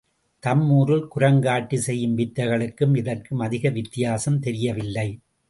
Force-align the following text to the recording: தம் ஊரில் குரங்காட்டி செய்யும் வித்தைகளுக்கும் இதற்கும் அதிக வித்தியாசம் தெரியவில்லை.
தம் 0.43 0.63
ஊரில் 0.69 1.03
குரங்காட்டி 1.15 1.75
செய்யும் 1.75 2.17
வித்தைகளுக்கும் 2.17 2.97
இதற்கும் 2.97 3.39
அதிக 3.39 3.69
வித்தியாசம் 3.69 4.39
தெரியவில்லை. 4.39 5.07